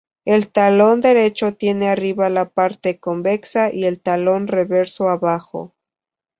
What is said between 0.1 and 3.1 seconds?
El talón derecho tiene arriba la parte